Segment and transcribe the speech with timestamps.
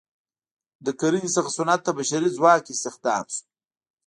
[0.85, 3.41] له کرنې څخه صنعت ته بشري ځواک استخدام شو.